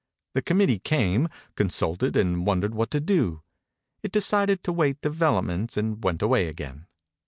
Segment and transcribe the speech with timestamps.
[0.33, 3.43] The committee came, con sulted and wondered what to do.
[4.01, 6.87] It decided to await develop ments, and went away again.